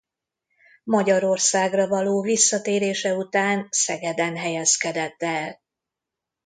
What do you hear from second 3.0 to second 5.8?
után Szegeden helyezkedett el.